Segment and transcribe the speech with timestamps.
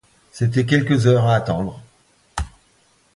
[0.31, 1.79] C’étaient quelques heures à attendre